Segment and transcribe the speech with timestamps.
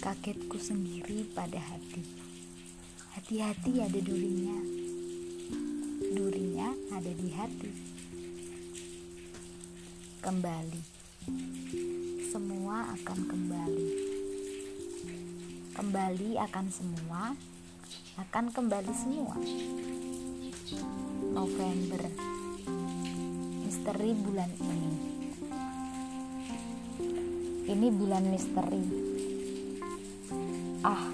[0.00, 2.00] Kagetku sendiri pada hati.
[3.12, 4.56] Hati-hati ada durinya.
[6.08, 7.68] Durinya ada di hati.
[10.24, 10.80] Kembali.
[12.32, 13.88] Semua akan kembali.
[15.76, 17.36] Kembali akan semua.
[18.16, 19.36] Akan kembali semua.
[21.36, 22.08] November.
[23.60, 25.09] Misteri bulan ini.
[27.70, 28.82] Ini bulan misteri
[30.82, 31.06] Ah,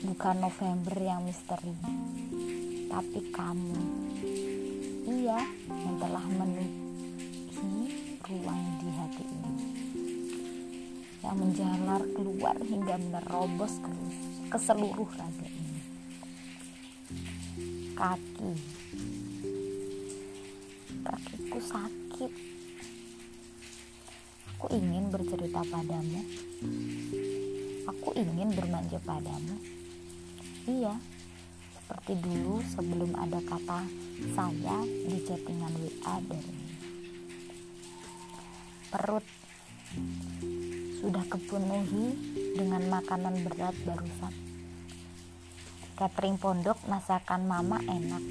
[0.00, 1.76] bukan November yang misteri,
[2.88, 3.76] tapi kamu.
[5.04, 7.84] Iya, yang telah menuhi
[8.24, 9.52] ruang di hati ini.
[11.20, 13.84] Yang menjalar keluar hingga menerobos
[14.48, 15.80] ke, seluruh raga ini.
[17.92, 18.50] Kaki.
[21.04, 22.32] Kakiku sakit.
[24.64, 26.24] Aku ingin bercerita padamu
[27.84, 29.60] Aku ingin bermanja padamu.
[30.64, 30.96] Iya,
[31.76, 33.84] seperti dulu sebelum ada kata
[34.32, 36.56] saya di chattingan WA dari
[38.88, 39.26] Perut
[40.96, 42.16] sudah kepenuhi
[42.56, 44.32] dengan makanan berat barusan.
[46.00, 48.24] Catering pondok masakan mama enak.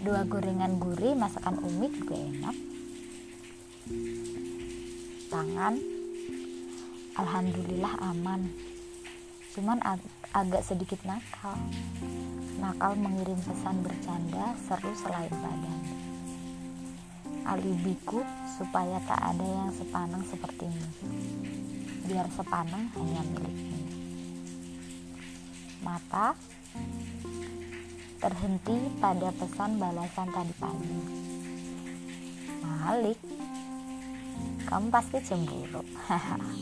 [0.00, 2.75] Dua gorengan gurih masakan Umi juga enak.
[5.30, 5.78] Tangan.
[7.14, 8.50] Alhamdulillah aman.
[9.54, 10.02] Cuman ag
[10.34, 11.54] agak sedikit nakal.
[12.58, 15.80] Nakal mengirim pesan bercanda seru selain badan.
[17.46, 18.26] Alibiku
[18.58, 20.86] supaya tak ada yang sepaneng sepertimu.
[22.10, 23.78] Biar sepaneng hanya milikmu.
[25.86, 26.34] Mata
[28.18, 31.00] terhenti pada pesan balasan tadi pagi.
[32.66, 33.45] Malik
[34.66, 35.82] kamu pasti cemburu.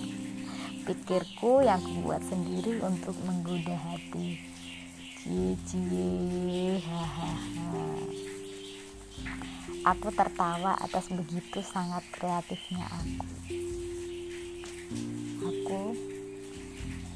[0.85, 4.37] Pikirku yang kubuat sendiri untuk menggoda hati.
[5.25, 6.77] Cie
[9.85, 13.29] aku tertawa atas begitu sangat kreatifnya aku.
[15.45, 15.83] Aku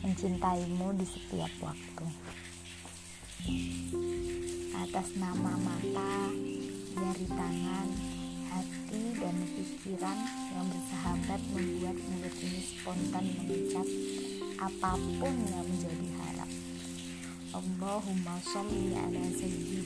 [0.05, 2.07] mencintaimu di setiap waktu.
[4.89, 6.33] Atas nama mata
[6.97, 7.89] jari tangan
[8.53, 8.88] hati
[9.29, 10.19] dan pikiran
[10.57, 13.85] yang bersahabat membuat mulut ini spontan mengucap
[14.57, 16.49] apa pun yang menjadi harap.
[17.53, 19.78] Allahumma sholli ala sayyidina